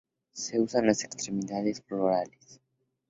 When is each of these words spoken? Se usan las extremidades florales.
Se 0.33 0.59
usan 0.59 0.87
las 0.87 1.03
extremidades 1.03 1.83
florales. 1.83 2.59